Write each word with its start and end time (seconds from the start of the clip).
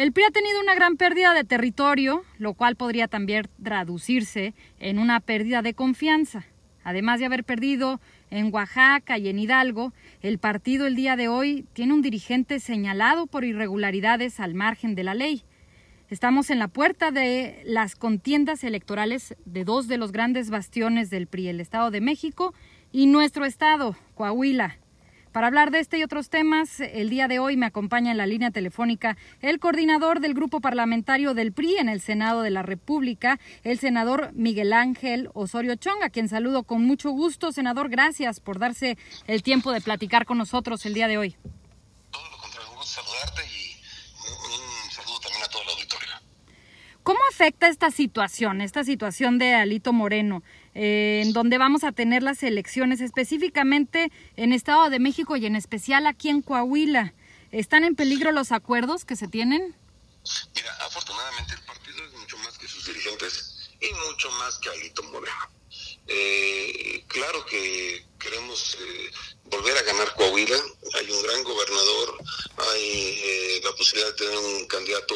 El 0.00 0.12
PRI 0.12 0.24
ha 0.24 0.30
tenido 0.30 0.58
una 0.62 0.74
gran 0.74 0.96
pérdida 0.96 1.34
de 1.34 1.44
territorio, 1.44 2.24
lo 2.38 2.54
cual 2.54 2.74
podría 2.74 3.06
también 3.06 3.50
traducirse 3.62 4.54
en 4.78 4.98
una 4.98 5.20
pérdida 5.20 5.60
de 5.60 5.74
confianza. 5.74 6.46
Además 6.82 7.20
de 7.20 7.26
haber 7.26 7.44
perdido 7.44 8.00
en 8.30 8.50
Oaxaca 8.50 9.18
y 9.18 9.28
en 9.28 9.38
Hidalgo, 9.38 9.92
el 10.22 10.38
partido 10.38 10.86
el 10.86 10.96
día 10.96 11.16
de 11.16 11.28
hoy 11.28 11.66
tiene 11.74 11.92
un 11.92 12.00
dirigente 12.00 12.60
señalado 12.60 13.26
por 13.26 13.44
irregularidades 13.44 14.40
al 14.40 14.54
margen 14.54 14.94
de 14.94 15.04
la 15.04 15.12
ley. 15.12 15.42
Estamos 16.08 16.48
en 16.48 16.60
la 16.60 16.68
puerta 16.68 17.10
de 17.10 17.60
las 17.66 17.94
contiendas 17.94 18.64
electorales 18.64 19.36
de 19.44 19.64
dos 19.64 19.86
de 19.86 19.98
los 19.98 20.12
grandes 20.12 20.48
bastiones 20.48 21.10
del 21.10 21.26
PRI, 21.26 21.48
el 21.48 21.60
Estado 21.60 21.90
de 21.90 22.00
México 22.00 22.54
y 22.90 23.04
nuestro 23.04 23.44
estado, 23.44 23.94
Coahuila. 24.14 24.78
Para 25.32 25.46
hablar 25.46 25.70
de 25.70 25.78
este 25.78 25.96
y 25.96 26.02
otros 26.02 26.28
temas, 26.28 26.80
el 26.80 27.08
día 27.08 27.28
de 27.28 27.38
hoy 27.38 27.56
me 27.56 27.66
acompaña 27.66 28.10
en 28.10 28.16
la 28.16 28.26
línea 28.26 28.50
telefónica 28.50 29.16
el 29.40 29.60
coordinador 29.60 30.18
del 30.18 30.34
grupo 30.34 30.60
parlamentario 30.60 31.34
del 31.34 31.52
PRI 31.52 31.76
en 31.76 31.88
el 31.88 32.00
Senado 32.00 32.42
de 32.42 32.50
la 32.50 32.62
República, 32.62 33.38
el 33.62 33.78
senador 33.78 34.32
Miguel 34.34 34.72
Ángel 34.72 35.30
Osorio 35.32 35.76
Chong, 35.76 36.02
a 36.02 36.10
quien 36.10 36.28
saludo 36.28 36.64
con 36.64 36.82
mucho 36.82 37.10
gusto. 37.10 37.52
Senador, 37.52 37.90
gracias 37.90 38.40
por 38.40 38.58
darse 38.58 38.98
el 39.28 39.44
tiempo 39.44 39.70
de 39.70 39.80
platicar 39.80 40.26
con 40.26 40.36
nosotros 40.36 40.84
el 40.84 40.94
día 40.94 41.06
de 41.06 41.18
hoy. 41.18 41.36
Todo 42.10 42.28
lo 42.28 42.36
contrario, 42.38 42.70
un 42.72 42.76
gusto 42.78 43.00
saludarte 43.00 43.42
y 43.42 43.76
un 44.84 44.90
saludo 44.90 45.20
también 45.20 45.44
a 45.44 45.48
todo 45.48 45.62
el 45.62 45.68
auditorio. 45.68 46.08
¿Cómo 47.04 47.20
afecta 47.30 47.68
esta 47.68 47.92
situación, 47.92 48.60
esta 48.60 48.82
situación 48.82 49.38
de 49.38 49.54
Alito 49.54 49.92
Moreno? 49.92 50.42
Eh, 50.82 51.20
en 51.20 51.34
donde 51.34 51.58
vamos 51.58 51.84
a 51.84 51.92
tener 51.92 52.22
las 52.22 52.42
elecciones 52.42 53.02
específicamente 53.02 54.10
en 54.36 54.54
Estado 54.54 54.88
de 54.88 54.98
México 54.98 55.36
y 55.36 55.44
en 55.44 55.54
especial 55.54 56.06
aquí 56.06 56.30
en 56.30 56.40
Coahuila. 56.40 57.12
¿Están 57.52 57.84
en 57.84 57.94
peligro 57.94 58.32
los 58.32 58.50
acuerdos 58.50 59.04
que 59.04 59.14
se 59.14 59.28
tienen? 59.28 59.76
Mira, 60.54 60.74
afortunadamente 60.86 61.52
el 61.52 61.60
partido 61.66 62.02
es 62.02 62.12
mucho 62.14 62.38
más 62.38 62.56
que 62.56 62.66
sus 62.66 62.86
dirigentes 62.86 63.68
y 63.78 63.92
mucho 64.08 64.30
más 64.38 64.58
que 64.58 64.70
Alito 64.70 65.02
Moreno. 65.02 65.50
Eh, 66.06 67.04
claro 67.08 67.44
que 67.44 68.02
queremos 68.18 68.78
eh, 68.80 69.10
volver 69.50 69.76
a 69.76 69.82
ganar 69.82 70.14
Coahuila. 70.14 70.56
Hay 70.94 71.10
un 71.10 71.22
gran 71.22 71.44
gobernador, 71.44 72.24
hay 72.56 73.60
la 73.62 73.72
posibilidad 73.72 74.08
de 74.12 74.16
tener 74.16 74.38
un 74.38 74.66
candidato 74.66 75.14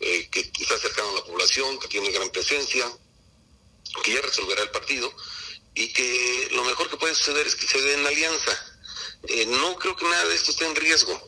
que 0.00 0.50
está 0.58 0.76
cercano 0.76 1.10
a 1.10 1.20
la 1.20 1.24
población, 1.24 1.78
que 1.78 1.86
tiene 1.86 2.10
gran 2.10 2.30
presencia 2.30 2.84
que 4.02 4.14
ya 4.14 4.20
resolverá 4.20 4.62
el 4.62 4.70
partido 4.70 5.12
y 5.74 5.92
que 5.92 6.48
lo 6.52 6.64
mejor 6.64 6.90
que 6.90 6.96
puede 6.96 7.14
suceder 7.14 7.46
es 7.46 7.54
que 7.54 7.66
se 7.66 7.80
den 7.80 8.06
alianza. 8.06 8.80
Eh, 9.28 9.46
no 9.46 9.76
creo 9.76 9.96
que 9.96 10.04
nada 10.04 10.26
de 10.26 10.34
esto 10.34 10.50
esté 10.50 10.66
en 10.66 10.76
riesgo. 10.76 11.20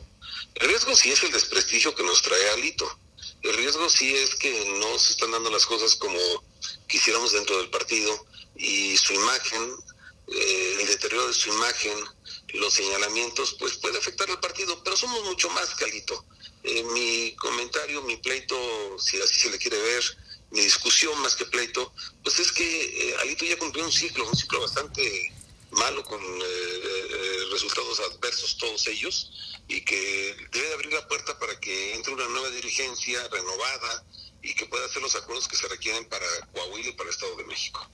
El 0.55 0.67
riesgo 0.67 0.95
sí 0.95 1.11
es 1.11 1.23
el 1.23 1.31
desprestigio 1.31 1.95
que 1.95 2.03
nos 2.03 2.21
trae 2.21 2.49
Alito. 2.51 2.99
El 3.41 3.53
riesgo 3.55 3.89
sí 3.89 4.13
es 4.15 4.35
que 4.35 4.65
no 4.79 4.99
se 4.99 5.13
están 5.13 5.31
dando 5.31 5.49
las 5.49 5.65
cosas 5.65 5.95
como 5.95 6.19
quisiéramos 6.87 7.31
dentro 7.31 7.57
del 7.57 7.69
partido 7.69 8.25
y 8.55 8.97
su 8.97 9.13
imagen, 9.13 9.73
eh, 10.27 10.77
el 10.81 10.87
deterioro 10.87 11.27
de 11.27 11.33
su 11.33 11.49
imagen, 11.49 11.97
los 12.53 12.73
señalamientos, 12.73 13.55
pues 13.57 13.77
puede 13.77 13.97
afectar 13.97 14.29
al 14.29 14.39
partido, 14.39 14.83
pero 14.83 14.97
somos 14.97 15.23
mucho 15.23 15.49
más 15.49 15.73
que 15.75 15.85
Alito. 15.85 16.25
Eh, 16.63 16.83
mi 16.93 17.35
comentario, 17.37 18.03
mi 18.03 18.17
pleito, 18.17 18.55
si 18.99 19.19
así 19.19 19.39
se 19.39 19.49
le 19.49 19.57
quiere 19.57 19.81
ver, 19.81 20.03
mi 20.51 20.61
discusión 20.61 21.19
más 21.21 21.35
que 21.35 21.45
pleito, 21.45 21.93
pues 22.23 22.39
es 22.39 22.51
que 22.51 22.63
eh, 22.63 23.15
Alito 23.21 23.45
ya 23.45 23.57
cumplió 23.57 23.85
un 23.85 23.91
ciclo, 23.91 24.27
un 24.27 24.35
ciclo 24.35 24.59
bastante 24.61 25.33
malo 25.71 26.03
con 26.03 26.19
eh, 26.19 26.43
eh, 26.43 27.37
resultados 27.51 28.01
adversos 28.11 28.57
todos 28.57 28.85
ellos 28.87 29.57
y 29.69 29.81
que 29.81 30.35
debe 30.51 30.73
abrir 30.73 30.93
la 30.93 31.07
puerta 31.07 31.39
para 31.39 31.57
que 31.59 31.95
entre 31.95 32.13
una 32.13 32.27
nueva 32.27 32.49
dirigencia 32.49 33.25
renovada 33.29 34.03
y 34.43 34.53
que 34.53 34.65
pueda 34.65 34.85
hacer 34.85 35.01
los 35.01 35.15
acuerdos 35.15 35.47
que 35.47 35.55
se 35.55 35.67
requieren 35.69 36.03
para 36.09 36.25
Coahuila 36.53 36.89
y 36.89 36.93
para 36.93 37.09
el 37.09 37.15
Estado 37.15 37.37
de 37.37 37.45
México. 37.45 37.89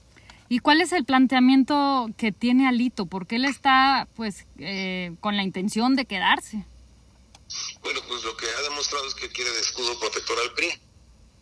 ¿Y 0.48 0.58
cuál 0.60 0.80
es 0.80 0.92
el 0.92 1.04
planteamiento 1.04 2.08
que 2.16 2.32
tiene 2.32 2.66
Alito? 2.66 3.06
¿Por 3.06 3.26
qué 3.26 3.36
él 3.36 3.44
está 3.44 4.08
pues 4.16 4.46
con 5.20 5.36
la 5.36 5.42
intención 5.42 5.94
de 5.94 6.06
quedarse? 6.06 6.64
Bueno, 7.82 8.00
pues 8.08 8.24
lo 8.24 8.36
que 8.36 8.46
ha 8.46 8.62
demostrado 8.62 9.06
es 9.06 9.14
que 9.14 9.28
quiere 9.28 9.50
de 9.50 9.60
escudo 9.60 9.98
protector 10.00 10.38
al 10.40 10.54
PRI 10.54 10.72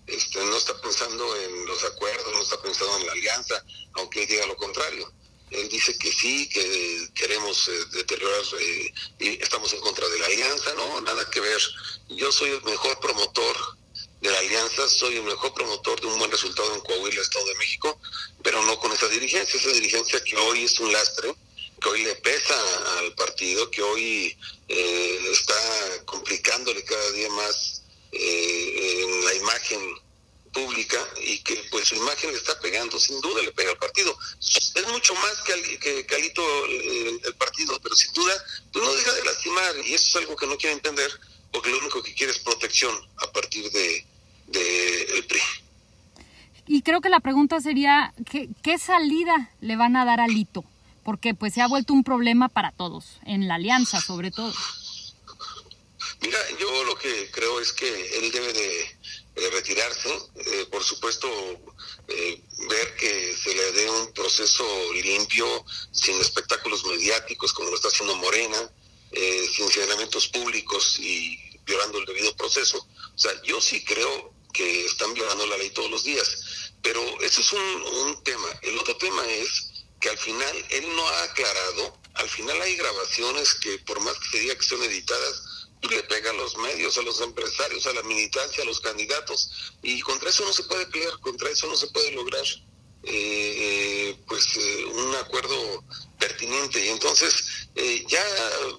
este, 0.07 0.39
no 0.45 0.57
está 0.57 0.81
pensando 0.81 1.37
en 1.37 1.67
los 1.67 1.83
acuerdos, 1.85 2.33
no 2.33 2.43
está 2.43 2.61
pensando 2.63 2.97
en 2.99 3.07
la 3.07 3.13
alianza, 3.13 3.65
aunque 3.95 4.23
él 4.23 4.29
diga 4.29 4.47
lo 4.47 4.57
contrario. 4.57 5.13
Él 5.51 5.69
dice 5.69 5.97
que 5.99 6.11
sí, 6.13 6.49
que 6.49 7.09
queremos 7.15 7.69
eh, 7.69 7.85
deteriorar 7.93 8.43
eh, 8.61 8.95
y 9.21 9.29
estamos 9.43 9.73
en 9.73 9.81
contra 9.81 10.09
de 10.09 10.19
la 10.19 10.27
alianza, 10.27 10.75
no, 10.75 11.01
nada 11.03 11.29
que 11.31 11.41
ver. 11.41 11.61
Yo 12.09 12.33
soy 12.33 12.51
el 12.51 12.63
mejor 12.65 12.99
promotor 12.99 13.57
de 14.21 14.31
la 14.31 14.39
alianza, 14.39 14.89
soy 14.89 15.17
el 15.17 15.23
mejor 15.23 15.55
promotor 15.55 16.01
de 16.01 16.07
un 16.09 16.19
buen 16.19 16.31
resultado 16.31 16.75
en 16.75 16.81
Coahuila, 16.81 17.21
Estado 17.21 17.47
de 17.47 17.55
México, 17.57 18.01
pero 18.43 18.63
no 18.63 18.79
con 18.79 18.93
esa 18.93 19.09
dirigencia, 19.09 19.59
esa 19.59 19.71
dirigencia 19.71 20.23
que 20.25 20.37
hoy 20.37 20.65
es 20.65 20.81
un 20.81 20.93
lastre, 20.93 21.35
que 21.81 21.89
hoy 21.89 22.03
le 22.03 22.17
pesa 22.17 22.55
al 22.99 23.15
partido, 23.15 23.71
que 23.71 23.83
hoy 23.83 24.37
eh, 24.69 25.21
está 25.31 26.05
complicándole 26.07 26.85
cada 26.85 27.13
día 27.13 27.29
más 27.31 27.83
eh, 28.13 29.03
en 29.03 29.25
la 29.25 29.35
imagen 29.35 29.81
pública 30.53 30.99
y 31.21 31.36
que 31.47 31.55
pues 31.71 31.89
su 31.89 31.95
imagen 31.95 32.33
le 32.33 32.39
está 32.39 32.59
pegando, 32.61 32.99
sin 32.99 33.21
duda 33.21 33.43
le 33.43 33.53
pega 33.53 33.71
al 33.71 33.79
partido. 33.79 34.17
Es 34.41 34.89
mucho 34.89 35.15
más 35.15 35.43
que, 35.43 35.79
que 35.79 36.05
Calito 36.07 36.43
el, 36.67 37.35
partido, 37.39 37.79
pero 37.83 37.95
sin 37.95 38.13
duda 38.13 38.35
pues 38.73 38.85
no 38.85 38.93
deja 38.95 39.13
de 39.13 39.25
lastimar 39.25 39.75
y 39.85 39.95
eso 39.95 40.09
es 40.09 40.17
algo 40.17 40.37
que 40.37 40.47
no 40.47 40.57
quiere 40.57 40.75
entender 40.75 41.11
porque 41.53 41.71
lo 41.71 41.79
único 41.79 42.03
que 42.03 42.15
quiere 42.15 42.33
es 42.33 42.39
protección 42.41 42.95
a 43.19 43.33
partir 43.33 43.71
de, 43.71 44.07
de 44.49 45.03
el 45.17 45.27
PRI. 45.27 45.41
Y 46.67 46.83
creo 46.83 47.01
que 47.01 47.09
la 47.09 47.21
pregunta 47.21 47.61
sería, 47.61 48.13
¿qué, 48.29 48.49
¿qué 48.63 48.79
salida 48.79 49.53
le 49.61 49.77
van 49.77 49.97
a 49.97 50.05
dar 50.05 50.21
a 50.21 50.27
Lito? 50.27 50.65
Porque 51.05 51.35
pues 51.35 51.55
se 51.55 51.63
ha 51.63 51.69
vuelto 51.69 51.93
un 51.93 52.03
problema 52.03 52.49
para 52.49 52.73
todos, 52.73 53.21
en 53.25 53.47
la 53.47 53.55
alianza 53.55 54.01
sobre 54.01 54.33
todo. 54.33 54.53
Mira, 56.21 56.39
yo 56.59 56.85
lo 56.85 56.97
que 56.97 57.31
creo 57.31 57.61
es 57.61 57.73
que 57.73 58.19
él 58.19 58.33
debe 58.33 58.53
de, 58.53 58.96
retirarse, 59.37 60.09
eh, 60.37 60.67
por 60.71 60.83
supuesto, 60.83 61.29
eh, 62.09 62.43
ver 62.69 62.97
que 62.97 63.37
se 63.37 63.55
le 63.55 63.73
dé 63.73 63.91
un 63.91 64.13
proceso 64.13 64.65
limpio, 64.95 65.65
sin 65.93 66.19
espectáculos 66.21 66.85
mediáticos 66.85 67.53
como 67.53 67.71
lo 67.71 67.77
está 67.77 67.89
haciendo 67.89 68.17
Morena, 68.17 68.71
eh, 69.13 69.49
sin 69.55 69.69
señalamientos 69.69 70.29
públicos 70.29 70.99
y 70.99 71.39
violando 71.65 71.99
el 71.99 72.07
debido 72.07 72.35
proceso. 72.37 72.79
O 73.15 73.19
sea, 73.19 73.33
yo 73.43 73.61
sí 73.61 73.85
creo 73.85 74.33
que 74.53 74.87
están 74.87 75.13
violando 75.15 75.47
la 75.47 75.59
ley 75.59 75.71
todos 75.71 75.91
los 75.91 76.05
días, 76.05 76.73
pero 76.83 77.01
eso 77.21 77.41
es 77.41 77.53
un, 77.53 77.83
un 77.83 78.25
tema. 78.25 78.49
El 78.63 78.79
otro 78.79 78.97
tema 78.97 79.25
es 79.27 79.85
que 80.01 80.09
al 80.09 80.19
final 80.19 80.67
él 80.71 80.97
no 80.97 81.09
ha 81.09 81.23
aclarado, 81.25 81.99
al 82.15 82.29
final 82.31 82.61
hay 82.63 82.77
grabaciones 82.77 83.55
que 83.55 83.79
por 83.81 84.01
más 84.01 84.15
que 84.19 84.29
se 84.31 84.39
diga 84.39 84.55
que 84.55 84.63
son 84.63 84.83
editadas, 84.83 85.43
le 85.83 86.03
pega 86.05 86.31
a 86.31 86.35
los 86.35 86.57
medios, 86.57 86.99
a 86.99 87.03
los 87.03 87.21
empresarios, 87.21 87.87
a 87.87 87.93
la 87.93 88.03
militancia, 88.03 88.63
a 88.63 88.67
los 88.67 88.81
candidatos, 88.81 89.51
y 89.83 90.01
contra 90.01 90.31
eso 90.31 90.45
no 90.45 90.53
se 90.53 90.65
puede 90.65 90.87
pelear, 90.87 91.19
contra 91.21 91.51
eso 91.51 91.67
no 91.67 91.77
se 91.77 91.89
puede 91.89 92.13
lograr 92.13 92.45
eh, 93.09 94.17
pues 94.27 94.45
eh, 94.57 94.85
un 94.87 95.15
acuerdo 95.15 95.85
pertinente. 96.19 96.85
Y 96.85 96.89
entonces 96.89 97.69
eh, 97.77 98.05
ya 98.09 98.25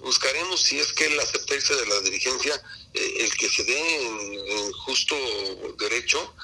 buscaremos 0.02 0.60
si 0.60 0.78
es 0.78 0.92
que 0.92 1.06
el 1.06 1.18
aceptarse 1.18 1.74
de 1.74 1.86
la 1.86 2.00
dirigencia, 2.00 2.62
el 2.92 3.34
que 3.36 3.48
se 3.48 3.64
dé 3.64 4.04
en, 4.04 4.72
justo 4.72 5.14
derecho 5.78 6.34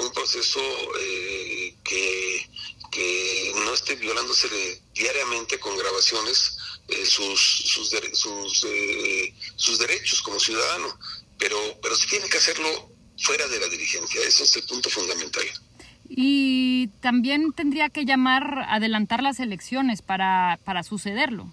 un 0.00 0.12
proceso 0.12 0.60
que, 1.84 2.50
que 2.90 3.52
no 3.56 3.72
esté 3.72 3.94
violándose 3.94 4.48
diariamente 4.92 5.60
con 5.60 5.76
grabaciones 5.76 6.58
eh, 6.92 7.06
sus, 7.06 7.40
sus, 7.40 7.90
sus, 8.12 8.64
eh, 8.64 9.34
sus 9.56 9.78
derechos 9.78 10.22
como 10.22 10.38
ciudadano, 10.38 10.88
pero, 11.38 11.58
pero 11.82 11.96
sí 11.96 12.06
tiene 12.08 12.28
que 12.28 12.38
hacerlo 12.38 12.90
fuera 13.18 13.46
de 13.48 13.60
la 13.60 13.68
dirigencia, 13.68 14.20
ese 14.26 14.44
es 14.44 14.56
el 14.56 14.64
punto 14.64 14.90
fundamental. 14.90 15.44
Y 16.08 16.88
también 17.00 17.52
tendría 17.52 17.88
que 17.88 18.04
llamar, 18.04 18.66
adelantar 18.68 19.22
las 19.22 19.40
elecciones 19.40 20.02
para, 20.02 20.58
para 20.64 20.82
sucederlo. 20.82 21.52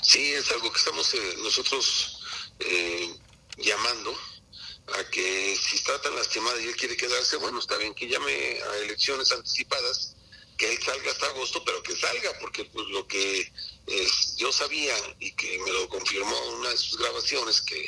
Sí, 0.00 0.20
es 0.20 0.50
algo 0.52 0.70
que 0.70 0.78
estamos 0.78 1.14
eh, 1.14 1.36
nosotros 1.42 2.18
llamando 3.58 4.16
a 4.98 5.10
que 5.10 5.56
si 5.56 5.76
está 5.76 6.00
tan 6.00 6.14
lastimada 6.14 6.60
y 6.60 6.66
él 6.66 6.76
quiere 6.76 6.96
quedarse, 6.96 7.36
bueno, 7.36 7.58
está 7.58 7.76
bien 7.76 7.94
que 7.94 8.08
llame 8.08 8.32
a 8.32 8.76
elecciones 8.84 9.32
anticipadas, 9.32 10.14
que 10.62 10.70
él 10.70 10.78
salga 10.80 11.10
hasta 11.10 11.26
agosto, 11.26 11.64
pero 11.64 11.82
que 11.82 11.96
salga, 11.96 12.38
porque 12.38 12.64
pues 12.66 12.86
lo 12.90 13.04
que 13.08 13.52
yo 14.36 14.52
sabía 14.52 14.94
y 15.18 15.32
que 15.32 15.58
me 15.58 15.72
lo 15.72 15.88
confirmó 15.88 16.38
una 16.58 16.70
de 16.70 16.76
sus 16.76 16.96
grabaciones 16.98 17.60
que 17.62 17.84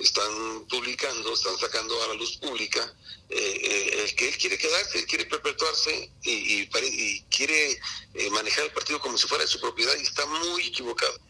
están 0.00 0.66
publicando, 0.66 1.32
están 1.32 1.56
sacando 1.56 2.02
a 2.02 2.08
la 2.08 2.14
luz 2.14 2.36
pública, 2.38 2.82
eh, 3.30 3.60
eh 3.62 4.14
que 4.16 4.28
él 4.28 4.38
quiere 4.38 4.58
quedarse, 4.58 5.06
quiere 5.06 5.26
perpetuarse 5.26 6.10
y, 6.24 6.62
y, 6.62 7.22
quiere 7.30 7.78
eh, 8.14 8.30
manejar 8.30 8.64
el 8.64 8.72
partido 8.72 9.00
como 9.00 9.16
si 9.16 9.28
fuera 9.28 9.44
de 9.44 9.50
su 9.50 9.60
propiedad 9.60 9.94
y 9.96 10.02
está 10.02 10.26
muy 10.26 10.66
equivocado. 10.66 11.20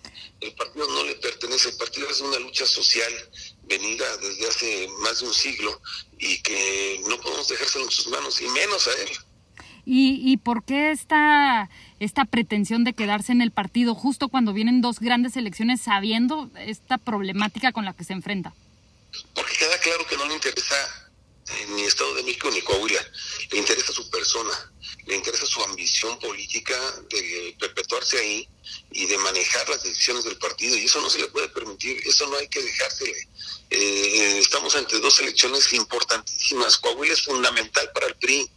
El 0.40 0.54
partido 0.54 0.88
no 0.88 1.04
le 1.04 1.16
pertenece, 1.16 1.68
el 1.68 1.76
partido 1.76 2.08
es 2.08 2.20
una 2.20 2.38
lucha 2.38 2.66
social 2.66 3.30
venida 3.64 4.16
desde 4.16 4.48
hace 4.48 4.88
más 5.00 5.20
de 5.20 5.26
un 5.26 5.34
siglo 5.34 5.78
y 6.18 6.40
que 6.40 7.02
no 7.06 7.20
podemos 7.20 7.48
dejárselo 7.48 7.84
en 7.84 7.90
sus 7.90 8.06
manos, 8.08 8.40
y 8.40 8.48
menos 8.48 8.88
a 8.88 8.92
él. 9.02 9.10
¿Y, 9.86 10.20
y 10.20 10.36
por 10.36 10.64
qué 10.64 10.90
esta, 10.90 11.70
esta 12.00 12.24
pretensión 12.24 12.82
de 12.82 12.92
quedarse 12.92 13.30
en 13.30 13.40
el 13.40 13.52
partido 13.52 13.94
justo 13.94 14.28
cuando 14.28 14.52
vienen 14.52 14.80
dos 14.80 14.98
grandes 14.98 15.36
elecciones 15.36 15.80
sabiendo 15.80 16.50
esta 16.58 16.98
problemática 16.98 17.70
con 17.70 17.84
la 17.84 17.92
que 17.92 18.02
se 18.02 18.12
enfrenta? 18.12 18.52
Porque 19.32 19.56
queda 19.56 19.78
claro 19.78 20.04
que 20.06 20.16
no 20.16 20.26
le 20.26 20.34
interesa 20.34 20.74
eh, 21.48 21.66
ni 21.76 21.82
Estado 21.82 22.12
de 22.16 22.24
México 22.24 22.50
ni 22.50 22.60
Coahuila, 22.62 23.00
le 23.52 23.58
interesa 23.58 23.92
su 23.92 24.10
persona, 24.10 24.50
le 25.06 25.14
interesa 25.14 25.46
su 25.46 25.62
ambición 25.62 26.18
política 26.18 26.74
de 27.08 27.54
perpetuarse 27.60 28.18
ahí 28.18 28.48
y 28.90 29.06
de 29.06 29.16
manejar 29.18 29.68
las 29.68 29.84
decisiones 29.84 30.24
del 30.24 30.36
partido, 30.38 30.76
y 30.76 30.86
eso 30.86 31.00
no 31.00 31.08
se 31.08 31.20
le 31.20 31.28
puede 31.28 31.48
permitir, 31.50 32.02
eso 32.04 32.26
no 32.26 32.36
hay 32.36 32.48
que 32.48 32.60
dejársele. 32.60 33.28
Eh, 33.70 34.38
estamos 34.40 34.74
ante 34.74 34.98
dos 34.98 35.20
elecciones 35.20 35.72
importantísimas, 35.72 36.78
Coahuila 36.78 37.14
es 37.14 37.22
fundamental 37.22 37.88
para 37.94 38.08
el 38.08 38.16
PRI, 38.16 38.50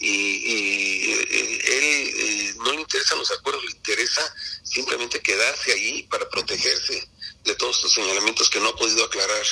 y, 0.00 1.12
eh, 1.12 1.58
él 1.64 2.56
no 2.58 2.72
le 2.72 2.80
interesan 2.80 3.18
los 3.18 3.30
acuerdos, 3.30 3.64
le 3.64 3.72
interesa 3.72 4.34
simplemente 4.62 5.20
quedarse 5.20 5.72
ahí 5.72 6.02
para 6.04 6.28
protegerse 6.28 7.08
de 7.44 7.54
todos 7.54 7.76
estos 7.76 7.94
señalamientos 7.94 8.50
que 8.50 8.60
no 8.60 8.68
ha 8.68 8.76
podido 8.76 9.04
aclarar. 9.04 9.46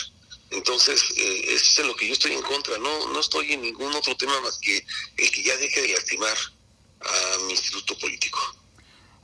Entonces, 0.50 1.02
eh, 1.16 1.44
eso 1.48 1.82
es 1.82 1.88
lo 1.88 1.96
que 1.96 2.06
yo 2.06 2.12
estoy 2.12 2.32
en 2.32 2.42
contra. 2.42 2.78
No, 2.78 3.08
no 3.08 3.20
estoy 3.20 3.52
en 3.52 3.62
ningún 3.62 3.92
otro 3.94 4.16
tema 4.16 4.40
más 4.40 4.58
que 4.58 4.84
el 5.16 5.30
que 5.30 5.42
ya 5.42 5.56
deje 5.56 5.82
de 5.82 5.88
lastimar 5.88 6.36
a 7.00 7.38
mi 7.44 7.52
instituto 7.52 7.98
político. 7.98 8.38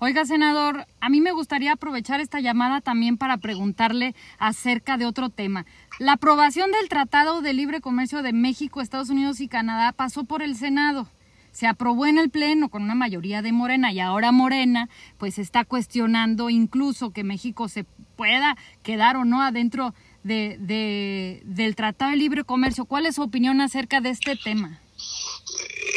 Oiga, 0.04 0.24
senador, 0.24 0.88
a 1.00 1.08
mí 1.08 1.20
me 1.20 1.30
gustaría 1.30 1.74
aprovechar 1.74 2.20
esta 2.20 2.40
llamada 2.40 2.80
también 2.80 3.16
para 3.16 3.38
preguntarle 3.38 4.16
acerca 4.36 4.96
de 4.96 5.06
otro 5.06 5.30
tema. 5.30 5.64
La 6.00 6.14
aprobación 6.14 6.72
del 6.72 6.88
Tratado 6.88 7.40
de 7.40 7.52
Libre 7.52 7.80
Comercio 7.80 8.20
de 8.22 8.32
México, 8.32 8.80
Estados 8.80 9.10
Unidos 9.10 9.38
y 9.38 9.46
Canadá 9.46 9.92
pasó 9.92 10.24
por 10.24 10.42
el 10.42 10.56
Senado. 10.56 11.08
Se 11.52 11.68
aprobó 11.68 12.06
en 12.06 12.18
el 12.18 12.30
Pleno 12.30 12.68
con 12.68 12.82
una 12.82 12.96
mayoría 12.96 13.42
de 13.42 13.52
Morena 13.52 13.92
y 13.92 14.00
ahora 14.00 14.32
Morena 14.32 14.88
pues 15.18 15.38
está 15.38 15.64
cuestionando 15.64 16.50
incluso 16.50 17.12
que 17.12 17.22
México 17.22 17.68
se 17.68 17.84
pueda 18.16 18.56
quedar 18.82 19.14
o 19.14 19.24
no 19.24 19.40
adentro 19.40 19.94
de, 20.24 20.56
de, 20.58 21.42
del 21.44 21.76
Tratado 21.76 22.10
de 22.10 22.16
Libre 22.16 22.42
Comercio. 22.42 22.86
¿Cuál 22.86 23.06
es 23.06 23.14
su 23.14 23.22
opinión 23.22 23.60
acerca 23.60 24.00
de 24.00 24.10
este 24.10 24.34
tema? 24.34 24.80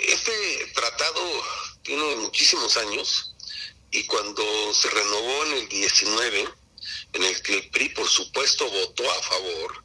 Este 0.08 0.31
tratado 0.75 1.22
tiene 1.81 2.04
muchísimos 2.22 2.78
años 2.78 3.35
y 3.96 4.04
cuando 4.04 4.44
se 4.74 4.90
renovó 4.90 5.46
en 5.46 5.52
el 5.54 5.70
19, 5.70 6.50
en 7.14 7.24
el 7.24 7.42
que 7.42 7.54
el 7.54 7.70
PRI 7.70 7.90
por 7.90 8.10
supuesto 8.10 8.70
votó 8.70 9.10
a 9.10 9.24
favor, 9.24 9.84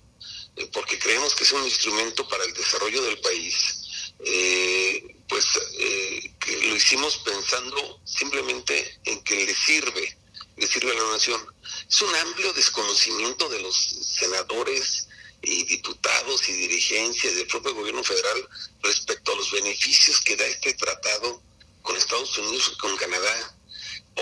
eh, 0.57 0.69
porque 0.73 0.99
creemos 0.99 1.35
que 1.37 1.45
es 1.45 1.53
un 1.53 1.65
instrumento 1.65 2.27
para 2.29 2.45
el 2.45 2.53
desarrollo 2.53 3.03
del 3.03 3.21
país, 3.21 4.13
eh, 4.25 5.17
pues 5.29 5.45
eh, 5.79 6.35
lo 6.65 6.75
hicimos 6.75 7.19
pensando 7.19 8.01
simplemente 8.05 8.99
en 9.05 9.23
que 9.23 9.47
le 9.47 9.55
sirve, 9.55 10.19
le 10.57 10.67
sirve 10.67 10.91
a 10.91 11.03
la 11.03 11.13
nación. 11.13 11.41
Es 11.89 12.03
un 12.03 12.15
amplio 12.17 12.53
desconocimiento 12.53 13.49
de 13.49 13.61
los 13.61 13.77
senadores 13.77 15.07
y 15.41 15.65
diputados 15.67 16.49
y 16.49 16.53
dirigencias 16.53 17.37
del 17.37 17.47
propio 17.47 17.75
gobierno 17.75 18.03
federal 18.03 18.49
respecto 18.83 19.33
a 19.33 19.37
los 19.37 19.53
beneficios 19.53 20.21
que 20.21 20.37
da 20.37 20.47
este 20.47 20.75
tratado 20.75 21.41
con 21.83 21.97
Estados 21.97 22.37
Unidos 22.39 22.73
y 22.75 22.79
con 22.79 22.97
Canadá. 22.97 23.57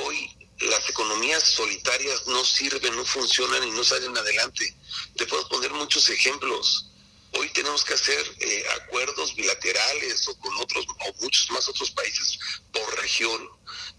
Hoy 0.05 0.39
las 0.61 0.89
economías 0.91 1.43
solitarias 1.45 2.27
no 2.27 2.45
sirven, 2.45 2.97
no 2.97 3.05
funcionan 3.05 3.67
y 3.67 3.71
no 3.71 3.85
salen 3.85 4.17
adelante. 4.17 4.77
Te 5.17 5.27
puedo 5.27 5.49
poner 5.49 5.73
muchos 5.73 6.09
ejemplos. 6.11 6.91
Hoy 7.33 7.49
tenemos 7.51 7.85
que 7.85 7.95
hacer 7.95 8.25
eh, 8.41 8.65
acuerdos 8.83 9.37
bilaterales 9.37 10.27
o 10.29 10.39
con 10.39 10.57
otros 10.57 10.87
o 10.89 11.23
muchos 11.23 11.51
más 11.51 11.69
otros 11.69 11.91
países 11.91 12.39
por 12.73 13.01
región 13.01 13.49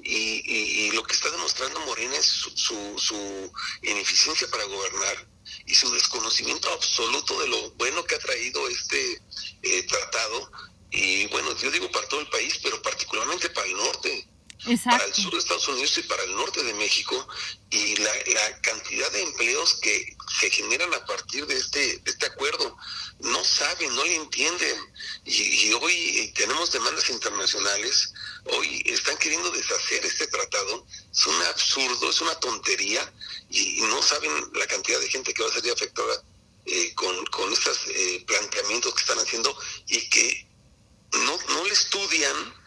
y, 0.04 0.92
lo 0.92 1.04
que 1.04 1.13
está 1.13 1.30
demostrando 1.30 1.80
Morena 1.81 2.16
es 2.16 2.25
su, 2.25 2.98
su, 2.98 3.52
ineficiencia 3.84 4.50
para 4.50 4.63
gobernar 4.63 5.28
y 5.68 5.75
su 5.75 5.92
desconocimiento 5.92 6.69
absoluto 6.72 7.40
de 7.40 7.48
lo 7.48 7.72
bueno 7.72 8.04
que 8.04 8.16
ha 8.16 8.19
traído 8.19 8.68
este 8.68 9.22
eh, 9.62 9.84
tratado 9.84 10.52
y 10.92 11.28
bueno, 11.28 11.56
yo 11.57 11.69
digo 11.69 11.92
para 11.92 12.07
todo 12.07 12.22
el 12.22 12.30
país, 12.30 12.60
pero 12.63 12.81
particularmente 12.81 13.50
para 13.52 13.68
el 13.68 13.78
norte 13.78 14.28
para 14.90 15.06
el 15.06 15.14
sur 15.14 15.32
de 15.32 15.38
Estados 15.38 15.68
Unidos 15.68 15.98
y 15.98 16.04
para 16.04 16.24
el 16.24 16.36
norte 16.36 16.64
de 16.64 16.74
México 16.74 17.28
y 17.70 17.96
la, 17.98 18.62
cantidad 18.62 19.12
de 19.12 19.22
empleos 19.22 19.76
que 19.76 20.18
se 20.40 20.50
generan 20.50 20.94
a 20.94 21.06
partir 21.06 21.46
de 21.46 21.56
este, 21.56 22.02
este 22.06 22.26
acuerdo. 22.26 22.76
No 23.20 23.44
saben, 23.44 23.96
no 23.96 24.04
le 24.04 24.16
entienden. 24.16 24.78
Y, 25.26 25.72
hoy 25.74 26.34
tenemos 26.36 26.72
demandas 26.72 27.10
internacionales, 27.10 28.14
hoy 28.46 28.82
están 28.86 29.18
queriendo 29.18 29.52
deshacer 29.52 30.06
este 30.06 30.28
tratado. 30.28 30.86
Es 31.12 31.26
un 31.28 31.42
absurdo, 31.44 32.10
es 32.10 32.22
una 32.22 32.36
tontería 32.40 33.14
y, 33.50 33.82
no 33.82 34.02
saben 34.02 34.32
la 34.54 34.68
cantidad 34.68 35.00
de 35.00 35.10
gente 35.10 35.34
que 35.34 35.44
va 35.44 35.50
a 35.50 35.54
ser 35.54 35.72
afectada 35.72 36.24
eh, 36.66 36.94
con, 36.96 37.26
con 37.28 37.52
estos 37.54 37.80
eh, 37.88 38.24
planteamientos 38.26 38.94
que 38.94 39.02
están 39.02 39.20
haciendo 39.20 39.56
y 39.88 40.10
que 40.10 40.48
no, 41.14 41.38
no 41.50 41.64
le 41.64 41.74
estudian 41.74 42.60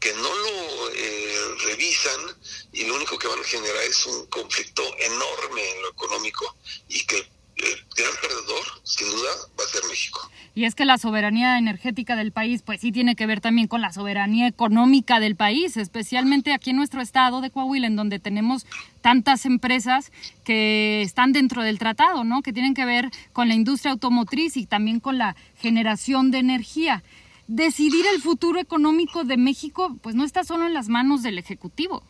que 0.00 0.14
no 0.14 0.34
lo 0.34 0.90
eh, 0.94 1.54
revisan 1.66 2.36
y 2.72 2.84
lo 2.84 2.96
que 3.18 3.28
van 3.28 3.38
a 3.38 3.44
generar 3.44 3.82
es 3.88 4.06
un 4.06 4.26
conflicto 4.26 4.82
enorme 4.98 5.60
en 5.74 5.82
lo 5.82 5.90
económico 5.90 6.56
y 6.88 7.04
que 7.06 7.16
el 7.16 7.76
gran 7.96 8.12
perdedor, 8.22 8.64
sin 8.84 9.10
duda, 9.10 9.30
va 9.58 9.64
a 9.64 9.68
ser 9.68 9.82
México. 9.88 10.20
Y 10.54 10.64
es 10.64 10.74
que 10.74 10.84
la 10.84 10.98
soberanía 10.98 11.58
energética 11.58 12.16
del 12.16 12.32
país, 12.32 12.62
pues 12.62 12.80
sí 12.80 12.90
tiene 12.90 13.14
que 13.16 13.26
ver 13.26 13.40
también 13.40 13.68
con 13.68 13.80
la 13.80 13.92
soberanía 13.92 14.46
económica 14.46 15.20
del 15.20 15.36
país, 15.36 15.76
especialmente 15.76 16.52
aquí 16.52 16.70
en 16.70 16.76
nuestro 16.76 17.00
estado 17.00 17.40
de 17.40 17.50
Coahuila, 17.50 17.86
en 17.86 17.96
donde 17.96 18.18
tenemos 18.18 18.66
tantas 19.00 19.46
empresas 19.46 20.10
que 20.44 21.02
están 21.02 21.32
dentro 21.32 21.62
del 21.62 21.78
tratado, 21.78 22.24
¿no? 22.24 22.42
Que 22.42 22.52
tienen 22.52 22.74
que 22.74 22.84
ver 22.84 23.10
con 23.32 23.48
la 23.48 23.54
industria 23.54 23.92
automotriz 23.92 24.56
y 24.56 24.66
también 24.66 25.00
con 25.00 25.18
la 25.18 25.36
generación 25.56 26.30
de 26.30 26.38
energía 26.38 27.04
decidir 27.46 28.04
el 28.14 28.22
futuro 28.22 28.60
económico 28.60 29.24
de 29.24 29.36
México, 29.36 29.96
pues 30.02 30.14
no 30.14 30.24
está 30.24 30.44
solo 30.44 30.66
en 30.66 30.74
las 30.74 30.88
manos 30.88 31.22
del 31.22 31.36
Ejecutivo. 31.36 32.04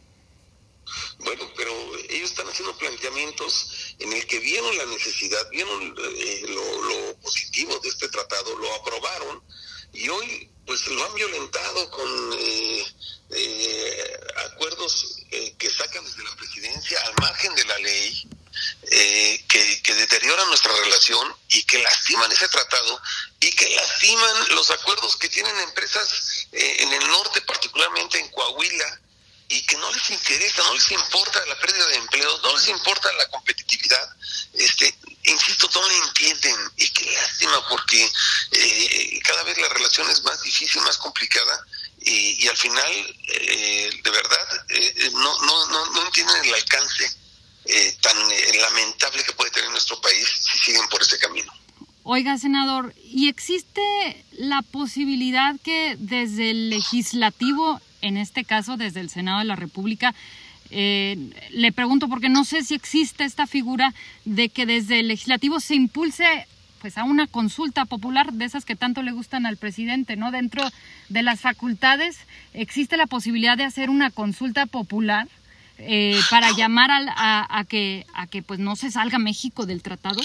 Bueno, 1.18 1.50
pero 1.56 1.72
ellos 2.08 2.30
están 2.30 2.48
haciendo 2.48 2.76
planteamientos 2.76 3.94
en 3.98 4.12
el 4.12 4.26
que 4.26 4.38
vieron 4.40 4.76
la 4.76 4.86
necesidad, 4.86 5.48
vieron 5.50 5.94
eh, 5.98 6.44
lo, 6.48 7.16
positivo 7.20 7.78
de 7.80 7.88
este 7.88 8.08
tratado, 8.08 8.56
lo 8.58 8.74
aprobaron 8.74 9.42
y 9.92 10.08
hoy 10.08 10.50
pues 10.66 10.86
lo 10.86 11.04
han 11.04 11.14
violentado 11.14 11.90
con 11.90 12.32
eh, 12.38 12.86
eh, 13.30 14.20
acuerdos 14.52 15.16
que 15.58 15.70
sacan 15.70 16.04
desde 16.04 16.24
la 16.24 16.34
presidencia 16.36 17.00
al 17.06 17.14
margen 17.20 17.54
de 17.54 17.64
la 17.64 17.78
ley, 17.78 18.28
que, 19.48 19.82
que 19.82 19.94
deterioran 19.94 20.48
nuestra 20.48 20.72
relación 20.72 21.34
y 21.48 21.62
que 21.64 21.78
lastiman 21.78 22.30
ese 22.32 22.48
tratado 22.48 23.00
y 23.40 23.50
que 23.52 23.68
lastiman 23.70 24.54
los 24.54 24.70
acuerdos 24.70 25.16
que 25.16 25.28
tienen 25.28 25.56
empresas 25.60 26.46
eh, 26.52 26.76
en 26.80 26.92
el 26.92 27.08
norte, 27.08 27.40
particularmente 27.42 28.18
en 28.18 28.28
Coahuila, 28.30 29.00
y 29.50 29.62
que 29.62 29.76
no 29.78 29.90
les 29.92 30.10
interesa, 30.10 30.62
no 30.62 30.74
les 30.74 30.90
importa 30.92 31.44
la 31.46 31.58
pérdida 31.58 31.84
de 31.88 31.96
empleos, 31.96 32.40
no 32.42 32.56
les 32.56 32.68
importa 32.68 33.12
la 33.14 33.26
competitividad. 33.26 34.16
Este, 34.54 34.94
insisto, 35.24 35.68
no 35.74 35.88
le 35.88 35.96
entienden 35.98 36.56
y 36.76 36.88
qué 36.90 37.10
lástima 37.10 37.68
porque 37.68 38.10
eh, 38.52 39.20
cada 39.24 39.42
vez 39.42 39.58
la 39.58 39.68
relación 39.68 40.08
es 40.08 40.22
más 40.22 40.40
difícil, 40.42 40.80
más 40.82 40.96
complicada 40.98 41.66
y, 42.02 42.46
al 42.46 42.56
final, 42.56 42.92
eh, 43.26 43.90
de 44.02 44.10
verdad, 44.10 44.66
no, 45.12 45.38
no, 45.42 45.66
no, 45.66 45.90
no 45.90 46.06
entienden 46.06 46.44
el 46.44 46.54
alcance 46.54 47.16
tan 48.00 48.16
lamentable 48.58 49.22
que 49.24 49.32
puede 49.32 49.50
tener 49.50 49.70
nuestro 49.70 50.00
país 50.00 50.26
si 50.26 50.58
siguen 50.58 50.88
por 50.88 51.02
ese 51.02 51.18
camino. 51.18 51.52
Oiga, 52.02 52.38
senador, 52.38 52.94
¿y 53.04 53.28
existe 53.28 54.24
la 54.32 54.62
posibilidad 54.62 55.54
que 55.62 55.96
desde 55.98 56.50
el 56.50 56.70
legislativo, 56.70 57.80
en 58.02 58.16
este 58.16 58.44
caso 58.44 58.76
desde 58.76 59.00
el 59.00 59.10
Senado 59.10 59.40
de 59.40 59.44
la 59.44 59.56
República, 59.56 60.14
eh, 60.70 61.16
le 61.50 61.72
pregunto 61.72 62.08
porque 62.08 62.28
no 62.28 62.44
sé 62.44 62.62
si 62.62 62.74
existe 62.74 63.24
esta 63.24 63.46
figura 63.46 63.92
de 64.24 64.48
que 64.48 64.66
desde 64.66 65.00
el 65.00 65.08
legislativo 65.08 65.60
se 65.60 65.74
impulse 65.74 66.46
pues 66.80 66.96
a 66.96 67.04
una 67.04 67.26
consulta 67.26 67.84
popular 67.84 68.32
de 68.32 68.46
esas 68.46 68.64
que 68.64 68.76
tanto 68.76 69.02
le 69.02 69.12
gustan 69.12 69.44
al 69.44 69.58
presidente, 69.58 70.16
¿no? 70.16 70.30
Dentro 70.30 70.66
de 71.08 71.22
las 71.22 71.40
facultades 71.40 72.16
existe 72.54 72.96
la 72.96 73.06
posibilidad 73.06 73.56
de 73.58 73.64
hacer 73.64 73.90
una 73.90 74.10
consulta 74.10 74.64
popular 74.66 75.28
eh, 75.78 76.18
para 76.30 76.52
llamar 76.52 76.90
a, 76.90 77.58
a, 77.58 77.64
que 77.64 78.06
a 78.14 78.26
que 78.26 78.42
pues 78.42 78.60
no 78.60 78.76
se 78.76 78.90
salga 78.90 79.18
México 79.18 79.66
del 79.66 79.82
tratado 79.82 80.20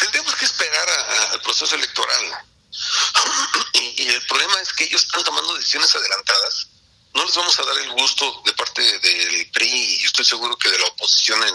tendremos 0.00 0.34
que 0.34 0.44
esperar 0.44 0.88
al 1.32 1.40
proceso 1.42 1.74
electoral. 1.74 2.24
Y, 3.96 4.08
el 4.08 4.22
problema 4.26 4.60
es 4.60 4.72
que 4.72 4.84
ellos 4.84 5.02
están 5.02 5.22
tomando 5.24 5.54
decisiones 5.54 5.94
adelantadas. 5.94 6.68
No 7.14 7.24
les 7.24 7.34
vamos 7.34 7.58
a 7.58 7.64
dar 7.64 7.78
el 7.78 7.90
gusto 7.90 8.42
de 8.44 8.52
parte 8.54 8.82
del 8.82 9.50
PRI 9.50 9.98
y 10.00 10.04
estoy 10.04 10.24
seguro 10.24 10.56
que 10.56 10.70
de 10.70 10.78
la 10.78 10.86
oposición 10.86 11.42
en, 11.42 11.54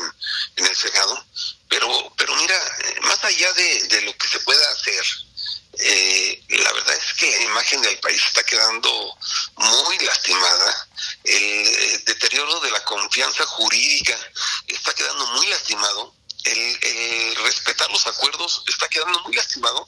en 0.58 0.66
el 0.66 0.76
Senado, 0.76 1.26
pero, 1.70 2.14
pero 2.18 2.36
mira, 2.36 2.60
más 3.04 3.24
allá 3.24 3.52
de, 3.54 3.84
de 3.84 4.02
lo 4.02 4.18
que 4.18 4.28
se 4.28 4.40
pueda 4.42 4.72
hacer, 4.72 5.06
eh, 5.78 6.44
la 6.50 6.72
verdad 6.72 6.96
es 6.96 7.14
que 7.16 7.30
la 7.30 7.44
imagen 7.44 7.82
del 7.82 8.00
país 8.00 8.24
está 8.24 8.44
quedando 8.44 9.18
muy 9.58 10.00
lastimada. 10.00 10.88
El, 11.24 11.44
eh, 11.44 12.04
deterioro 12.06 12.60
de 12.62 12.72
la 12.72 12.84
confianza 12.84 13.46
jurídica 13.46 14.18
está 14.68 14.94
quedando 14.94 15.26
muy 15.28 15.48
lastimado. 15.48 16.16
El, 16.44 17.36
respetar 17.44 17.90
los 17.92 18.06
acuerdos 18.08 18.64
está 18.68 18.88
quedando 18.88 19.20
muy 19.24 19.36
lastimado. 19.36 19.88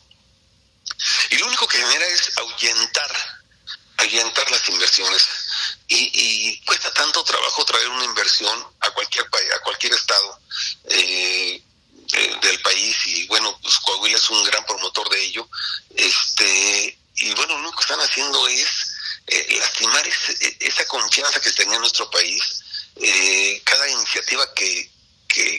Y 1.30 1.38
lo 1.38 1.48
único 1.48 1.68
que 1.68 1.78
genera 1.78 2.06
es 2.08 2.38
ahuyentar, 2.38 3.42
ahuyentar 3.98 4.50
las 4.52 4.68
inversiones. 4.70 5.28
Y, 5.90 6.60
cuesta 6.66 6.92
tanto 6.94 7.24
trabajo 7.24 7.64
traer 7.64 7.88
una 7.90 8.04
inversión 8.04 8.66
a 8.82 8.92
cualquier 8.92 9.30
país, 9.30 9.48
a 9.54 9.64
cualquier 9.64 9.94
estado. 9.94 10.40
Eh, 10.90 11.62
del 12.42 12.60
país 12.62 12.96
y 13.08 13.28
bueno, 13.28 13.60
pues 13.62 13.78
Coahuila 13.80 14.16
es 14.16 14.30
un 14.30 14.44
gran 14.46 14.66
promotor 14.66 15.10
de 15.10 15.26
ello. 15.26 15.48
Este, 15.96 16.98
y 17.16 17.34
bueno, 17.34 17.58
lo 17.60 17.72
que 17.72 17.82
están 17.82 18.00
haciendo 18.00 18.48
es 18.48 18.88
eh, 19.28 19.58
lastimar 19.60 20.08
esa 20.60 20.86
confianza 20.88 21.42
que 21.42 21.52
tenía 21.52 21.76
en 21.76 21.82
nuestro 21.82 22.10
país. 22.10 22.64
Eh, 22.96 23.62
cada 23.66 23.88
iniciativa 23.90 24.54
que, 24.54 24.90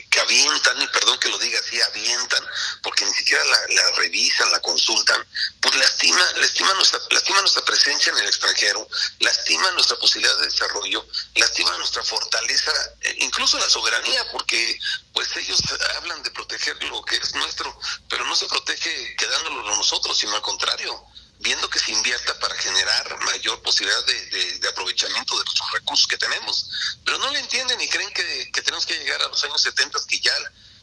que, 0.09 0.19
avientan, 0.19 0.81
y 0.81 0.87
perdón 0.87 1.17
que 1.19 1.29
lo 1.29 1.37
diga 1.37 1.59
así, 1.59 1.81
avientan, 1.81 2.43
porque 2.83 3.05
ni 3.05 3.13
siquiera 3.13 3.43
la, 3.45 3.91
revisan, 3.97 4.51
la 4.51 4.59
consultan, 4.59 5.25
pues 5.61 5.75
lastima, 5.75 6.21
lastima 6.37 6.73
nuestra, 6.73 6.99
lastima 7.11 7.41
nuestra 7.41 7.63
presencia 7.63 8.11
en 8.11 8.17
el 8.19 8.27
extranjero, 8.27 8.87
lastima 9.19 9.71
nuestra 9.71 9.97
posibilidad 9.97 10.37
de 10.39 10.45
desarrollo, 10.45 11.05
lastima 11.35 11.77
nuestra 11.77 12.03
fortaleza, 12.03 12.71
eh, 13.01 13.15
incluso 13.19 13.57
la 13.57 13.69
soberanía, 13.69 14.29
porque 14.31 14.79
pues 15.13 15.35
ellos 15.37 15.61
hablan 15.97 16.21
de 16.23 16.31
proteger 16.31 16.81
lo 16.83 17.01
que 17.03 17.15
es 17.15 17.33
nuestro, 17.35 17.77
pero 18.09 18.25
no 18.25 18.35
se 18.35 18.47
protege 18.47 19.15
quedándolo 19.15 19.63
nosotros, 19.75 20.17
sino 20.17 20.35
al 20.35 20.41
contrario, 20.41 21.05
viendo 21.39 21.69
que 21.69 21.79
se 21.79 21.91
invierta 21.91 22.37
para 22.39 22.55
generar 22.55 23.17
mayor 23.25 23.61
posibilidad 23.61 24.05
de, 24.05 24.67
aprovechamiento 24.69 25.37
de 25.37 25.45
nuestros 25.45 25.71
recursos 25.71 26.07
que 26.07 26.17
tenemos. 26.17 26.69
Pero 27.03 27.17
no 27.17 27.31
le 27.31 27.39
entienden 27.39 27.79
y 27.81 27.87
creen 27.87 28.11
que, 28.11 28.61
tenemos 28.61 28.85
que 28.85 28.97
llegar 28.99 29.21
a 29.21 29.27
los 29.27 29.43
años 29.43 29.61
70 29.61 29.97
que 30.07 30.19
ya 30.19 30.33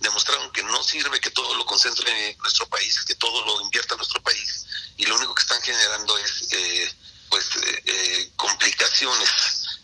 demostraron 0.00 0.50
que 0.52 0.62
no 0.62 0.82
sirve 0.82 1.20
que 1.20 1.30
todo 1.30 1.54
lo 1.54 1.64
concentre 1.64 2.30
en 2.30 2.38
nuestro 2.38 2.66
país, 2.68 3.04
que 3.06 3.14
todo 3.14 3.44
lo 3.44 3.60
invierta 3.62 3.94
en 3.94 3.98
nuestro 3.98 4.22
país 4.22 4.66
y 4.96 5.06
lo 5.06 5.16
único 5.16 5.34
que 5.34 5.42
están 5.42 5.60
generando 5.62 6.18
es 6.18 6.48
eh, 6.52 6.94
pues 7.28 7.44
eh, 7.56 7.82
eh, 7.86 8.30
complicaciones 8.36 9.30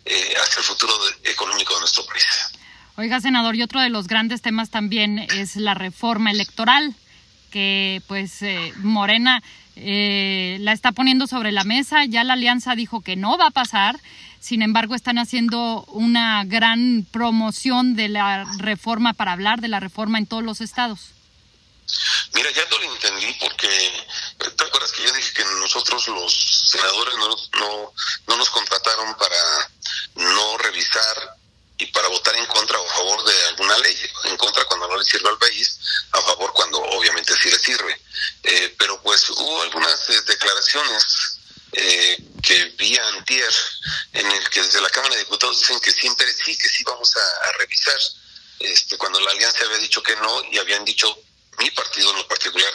hacia 0.05 0.59
el 0.59 0.65
futuro 0.65 0.95
económico 1.25 1.75
de 1.75 1.81
nuestro 1.81 2.05
país. 2.07 2.25
Oiga, 2.97 3.21
senador, 3.21 3.55
y 3.55 3.63
otro 3.63 3.81
de 3.81 3.89
los 3.89 4.07
grandes 4.07 4.43
temas 4.43 4.71
también 4.71 5.19
es 5.19 5.57
la 5.57 5.75
reforma 5.75 6.31
electoral, 6.31 6.95
que 7.53 8.03
pues 8.09 8.41
Morena 8.79 9.43
eh, 9.77 10.59
la 10.61 10.73
está 10.73 10.93
poniendo 10.93 11.27
sobre 11.27 11.53
la 11.53 11.65
mesa. 11.65 12.05
Ya 12.05 12.25
la 12.25 12.35
alianza 12.35 12.75
dijo 12.75 13.01
que 13.01 13.17
no 13.17 13.39
va 13.39 13.49
a 13.49 13.51
pasar. 13.51 14.01
Sin 14.41 14.63
embargo, 14.63 14.95
están 14.95 15.19
haciendo 15.19 15.85
una 15.89 16.45
gran 16.45 17.07
promoción 17.11 17.95
de 17.95 18.09
la 18.09 18.45
reforma 18.59 19.13
para 19.13 19.33
hablar 19.33 19.61
de 19.61 19.69
la 19.69 19.79
reforma 19.79 20.19
en 20.19 20.27
todos 20.27 20.43
los 20.43 20.61
estados. 20.61 21.13
Mira, 22.35 22.51
ya 22.51 22.65
no 22.71 22.79
lo 22.79 22.95
entendí 22.95 23.33
porque 23.39 23.69
eh, 23.69 24.51
te 24.57 24.65
acuerdas 24.65 24.93
que 24.93 25.05
yo 25.05 25.13
dije 25.13 25.33
que 25.35 25.45
nosotros 25.61 26.09
los 26.09 26.65
senadores 26.67 27.15
no, 27.17 27.29
no, 27.61 27.93
no 28.29 28.37
nos 28.37 28.51
contrataron 28.51 29.15
para 29.17 29.37
no 30.17 30.59
revisar 30.59 31.37
y 31.79 31.87
para 31.87 32.09
votar 32.09 32.35
en 32.37 32.47
contra 32.47 32.79
o 32.79 32.87
a 32.87 32.95
favor 32.95 33.25
de 33.25 33.49
alguna 33.49 33.79
ley, 33.79 33.97
en 34.25 34.37
contra 34.37 34.65
cuando 34.65 34.89
no 34.89 34.97
le 34.97 35.05
sirve 35.05 35.29
al 35.29 35.39
país, 35.39 35.79
a 36.23 36.27
favor 36.27 36.53
cuando 36.53 36.79
obviamente 36.79 37.35
sí 37.37 37.51
le 37.51 37.59
sirve. 37.59 38.01
Eh, 38.43 38.75
pero 38.79 39.01
pues 39.03 39.29
hubo 39.31 39.63
algunas 39.63 40.11
eh, 40.11 40.21
declaraciones 40.27 41.39
eh, 41.73 42.17
que 42.43 42.65
vi 42.79 42.97
antier 42.97 43.53
en 44.13 44.31
el 44.31 44.51
que 44.51 44.63
desde 44.63 44.81
la 44.81 44.91
Cámara 44.91 45.15
de 45.15 45.21
Diputados 45.21 45.59
dicen 45.59 45.81
que 45.81 45.91
siempre 45.91 46.33
sí, 46.33 46.57
que 46.57 46.69
sí 46.69 46.85
vamos 46.85 47.15
a, 47.17 47.53
revisar, 47.59 47.99
este, 48.59 48.99
cuando 48.99 49.21
la 49.21 49.31
alianza 49.31 49.65
había 49.65 49.79
dicho 49.79 50.03
que 50.03 50.15
no 50.17 50.45
y 50.51 50.59
habían 50.59 50.85
dicho 50.85 51.17
mi 51.59 51.71
partido 51.71 52.11
en 52.11 52.17
lo 52.17 52.29
particular, 52.29 52.73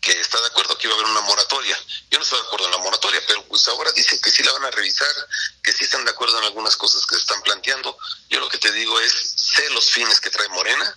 que 0.00 0.12
está 0.12 0.40
de 0.40 0.46
acuerdo 0.46 0.76
que 0.78 0.86
iba 0.86 0.94
a 0.94 0.98
haber 0.98 1.10
una 1.10 1.20
moratoria. 1.22 1.78
Yo 2.10 2.18
no 2.18 2.24
estoy 2.24 2.40
de 2.40 2.46
acuerdo 2.46 2.66
en 2.66 2.72
la 2.72 2.78
moratoria, 2.78 3.22
pero 3.26 3.44
pues 3.44 3.66
ahora 3.68 3.92
dicen 3.92 4.20
que 4.20 4.30
sí 4.30 4.42
la 4.42 4.52
van 4.52 4.64
a 4.64 4.70
revisar, 4.70 5.12
que 5.62 5.72
sí 5.72 5.84
están 5.84 6.04
de 6.04 6.10
acuerdo 6.10 6.38
en 6.38 6.44
algunas 6.44 6.76
cosas 6.76 7.04
que 7.06 7.16
se 7.16 7.20
están 7.20 7.42
planteando. 7.42 7.96
Yo 8.28 8.40
lo 8.40 8.48
que 8.48 8.58
te 8.58 8.72
digo 8.72 8.98
es, 9.00 9.12
sé 9.12 9.68
los 9.70 9.90
fines 9.90 10.20
que 10.20 10.30
trae 10.30 10.48
Morena, 10.48 10.96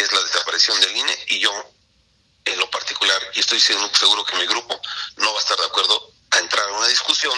que 0.00 0.06
es 0.06 0.12
la 0.12 0.22
desaparición 0.22 0.80
del 0.80 0.96
INE, 0.96 1.18
y 1.28 1.40
yo 1.40 1.52
en 2.46 2.58
lo 2.58 2.70
particular, 2.70 3.20
y 3.34 3.40
estoy 3.40 3.60
seguro 3.60 4.24
que 4.24 4.34
mi 4.36 4.46
grupo 4.46 4.80
no 5.18 5.30
va 5.30 5.38
a 5.38 5.42
estar 5.42 5.58
de 5.58 5.66
acuerdo 5.66 6.14
a 6.30 6.38
entrar 6.38 6.66
a 6.70 6.72
una 6.72 6.88
discusión 6.88 7.34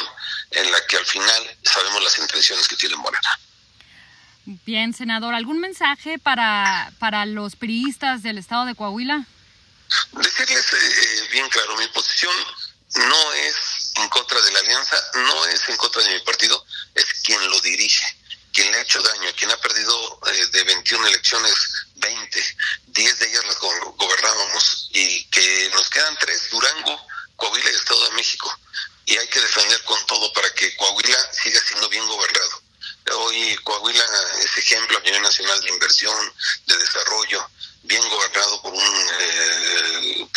en 0.52 0.71
la 0.71 0.87
que 0.87 0.97
al 0.97 1.04
final 1.04 1.59
sabemos 1.64 2.04
las 2.04 2.16
intenciones 2.19 2.69
que 2.69 2.76
tiene 2.76 2.95
Morena. 2.95 3.40
Bien, 4.45 4.95
senador, 4.95 5.35
¿algún 5.35 5.59
mensaje 5.59 6.21
para, 6.21 6.92
para 7.00 7.26
los 7.26 7.57
priistas 7.57 8.23
del 8.23 8.38
estado 8.38 8.64
de 8.64 8.76
Coahuila? 8.76 9.26
Decirles 10.12 10.73
eh, 10.73 11.28
bien 11.33 11.49
claro, 11.49 11.76
mi 11.78 11.88
posición 11.88 12.33
no 12.95 13.33
es 13.33 13.92
en 13.97 14.09
contra 14.09 14.40
de 14.40 14.52
la 14.52 14.61
alianza, 14.61 14.97
no 15.14 15.47
es 15.47 15.69
en 15.69 15.76
contra 15.78 16.00
de 16.00 16.14
mi 16.14 16.21
partido, 16.21 16.64
es 16.95 17.07
quien 17.25 17.45
lo 17.50 17.61
dirige, 17.61 18.04
quien 18.52 18.71
le 18.71 18.78
ha 18.78 18.83
hecho 18.83 19.02
daño, 19.02 19.31
quien 19.37 19.50
ha 19.50 19.57
perdido 19.57 20.21
eh, 20.26 20.47
de 20.52 20.62
21 20.62 21.09
elecciones 21.09 21.82
20, 22.02 22.56
10 22.88 23.18
de 23.18 23.26
ellas 23.26 23.44
las 23.47 23.59
gobernábamos 23.59 24.88
y 24.92 25.25
que 25.25 25.71
nos 25.73 25.88
quedan 25.88 26.16
tres, 26.18 26.50
Durango, 26.50 27.06
Coahuila 27.37 27.71
y 27.71 27.75
Estado 27.75 28.04
de 28.04 28.11
México. 28.12 28.59
Y 29.06 29.16
hay 29.16 29.26
que 29.28 29.40
defender 29.40 29.82
con 29.85 30.04
todo 30.06 30.32
para 30.32 30.52
que 30.54 30.76
Coahuila 30.76 31.32
siga 31.32 31.61
siendo 31.61 31.88
bien 31.88 32.06
gobernado. 32.06 32.62
Hoy 33.14 33.56
Coahuila 33.64 34.04
es 34.38 34.59
ejemplo 34.59 34.99
a 34.99 35.00
nivel 35.00 35.23
nacional 35.23 35.61
de 35.61 35.71
inversión, 35.71 36.35
de 36.66 36.76
desarrollo, 36.76 37.50
bien 37.82 38.09
gobernado 38.09 38.62
por 38.62 38.73
un 38.73 39.09
eh, 39.21 40.28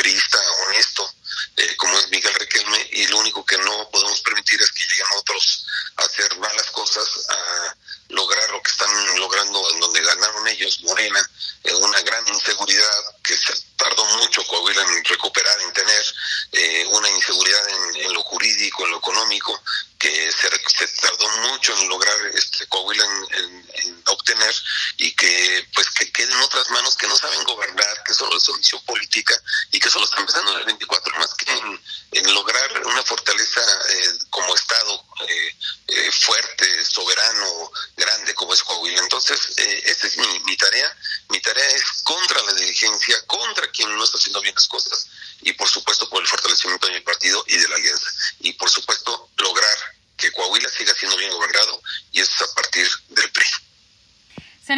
honesto 0.67 1.13
eh, 1.57 1.75
como 1.77 1.97
es 1.97 2.09
Miguel 2.09 2.33
Requelme 2.33 2.89
y 2.91 3.07
lo 3.07 3.19
único 3.19 3.45
que 3.45 3.57
no 3.57 3.89
podemos 3.89 4.19
permitir 4.21 4.61
es 4.61 4.71
que 4.71 4.85
lleguen 4.85 5.07
otros 5.17 5.65
a 5.97 6.03
hacer 6.03 6.35
malas 6.37 6.71
cosas, 6.71 7.07
a 7.29 7.75
lograr 8.09 8.49
lo 8.51 8.61
que 8.61 8.71
están 8.71 9.19
logrando 9.19 9.71
en 9.73 9.79
donde 9.79 10.01
ganaron 10.01 10.47
ellos, 10.47 10.81
Morena, 10.83 11.29
en 11.63 11.75
una 11.83 12.01
gran 12.01 12.27
inseguridad 12.27 13.17
que 13.23 13.35
se 13.35 13.53
tardó 13.75 14.05
mucho 14.17 14.45
Coahuila 14.47 14.81
en 14.81 15.05
recuperar, 15.05 15.59
en 15.61 15.73
tener 15.73 16.05
eh, 16.51 16.85
una 16.91 17.09
inseguridad 17.09 17.69
en, 17.95 18.13
lo 18.13 18.21
jurídico, 18.23 18.85
en 18.85 18.91
lo 18.91 18.97
económico, 18.97 19.59
que 19.97 20.31
se, 20.31 20.87
tardó 21.01 21.27
mucho 21.49 21.75
en 21.77 21.89
lograr 21.89 22.17
este 22.33 22.67
Coahuila 22.67 23.03
en, 23.03 24.03
obtener 24.25 24.55
y 24.97 25.11
que 25.11 25.67
pues 25.73 25.89
que 25.91 26.11
queden 26.11 26.39
otras 26.41 26.69
manos 26.71 26.95
que 26.97 27.07
no 27.07 27.15
saben 27.15 27.43
gobernar, 27.43 28.03
que 28.03 28.13
solo 28.13 28.37
es 28.37 28.43
solución 28.43 28.81
política 28.83 29.39
y 29.71 29.79
que 29.79 29.89
solo 29.89 30.05
están 30.05 30.25
pensando 30.25 30.51
en 30.53 30.59
el 30.59 30.65
24, 30.65 31.19
más 31.19 31.33
que 31.35 31.51
en, 31.51 32.33
lograr 32.33 32.85
una 32.85 33.03
fortaleza 33.03 33.61
eh, 33.89 34.19
como 34.29 34.55
Estado 34.55 35.05
eh, 35.27 35.57
eh, 35.87 36.11
fuerte, 36.11 36.85
soberano, 36.85 37.71
grande 37.95 38.33
como 38.33 38.53
es 38.53 38.63
Coahuila. 38.63 38.99
Entonces, 38.99 39.39
esta 39.57 40.07
es 40.07 40.17
mi, 40.17 40.39
mi 40.41 40.57
tarea. 40.57 40.97
Mi 41.29 41.39
tarea 41.39 41.67
es 41.67 42.01
contra 42.03 42.41
la 42.43 42.53
dirigencia, 42.53 43.21
contra 43.27 43.69
quien 43.71 43.95
no 43.95 44.03
está 44.03 44.17
haciendo 44.17 44.41
bien 44.41 44.55
las 44.55 44.67
cosas 44.67 45.07
y 45.41 45.53
por 45.53 45.69
supuesto 45.69 46.09
por 46.09 46.21
el 46.21 46.27
fortalecimiento 46.27 46.87
de 46.87 46.93
mi 46.93 47.01
partido 47.01 47.43
y 47.47 47.57
de 47.57 47.67
la 47.67 47.75
alianza. 47.75 48.09
Y 48.39 48.53
por 48.53 48.69
supuesto 48.69 49.29
lograr 49.37 49.77
que 50.17 50.31
Coahuila 50.31 50.69
siga 50.69 50.93
siendo 50.93 51.17
bien 51.17 51.31
gobernado 51.31 51.81
y 52.11 52.21
eso 52.21 52.33
es 52.33 52.41
a 52.49 52.55
partir 52.55 52.87
del 53.09 53.31
PRI. 53.31 53.47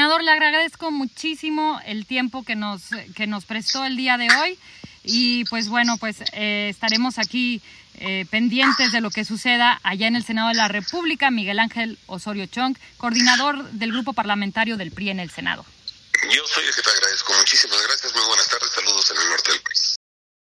Senador, 0.07 0.23
le 0.23 0.31
agradezco 0.31 0.89
muchísimo 0.89 1.81
el 1.85 2.05
tiempo 2.05 2.45
que 2.45 2.55
nos, 2.55 2.83
que 3.13 3.27
nos 3.27 3.43
prestó 3.43 3.83
el 3.83 3.97
día 3.97 4.17
de 4.17 4.29
hoy 4.33 4.57
y 5.03 5.43
pues 5.49 5.67
bueno, 5.67 5.97
pues 5.97 6.21
eh, 6.31 6.69
estaremos 6.69 7.19
aquí 7.19 7.61
eh, 7.95 8.25
pendientes 8.29 8.93
de 8.93 9.01
lo 9.01 9.09
que 9.09 9.25
suceda 9.25 9.81
allá 9.83 10.07
en 10.07 10.15
el 10.15 10.23
Senado 10.23 10.47
de 10.47 10.53
la 10.53 10.69
República. 10.69 11.29
Miguel 11.29 11.59
Ángel 11.59 11.99
Osorio 12.05 12.45
Chong, 12.45 12.77
coordinador 12.95 13.69
del 13.71 13.91
grupo 13.91 14.13
parlamentario 14.13 14.77
del 14.77 14.91
PRI 14.91 15.09
en 15.09 15.19
el 15.19 15.29
Senado. 15.29 15.65
Yo 16.33 16.47
soy 16.47 16.63
el 16.63 16.73
que 16.73 16.81
te 16.83 16.89
agradezco. 16.89 17.33
Muchísimas 17.33 17.83
gracias. 17.85 18.15
Muy 18.15 18.25
buenas 18.27 18.47
tardes. 18.47 18.71
Saludos 18.71 19.11
en 19.11 19.17
el 19.17 19.29
norte 19.29 19.51
del 19.51 19.59
país. 19.59 19.86